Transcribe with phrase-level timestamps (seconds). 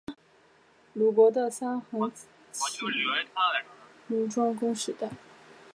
[0.93, 2.11] 鲁国的三桓
[2.51, 2.85] 起于
[4.07, 5.11] 鲁庄公时代。